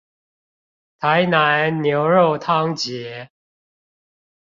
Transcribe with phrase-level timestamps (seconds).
[0.97, 3.29] 台南牛肉湯節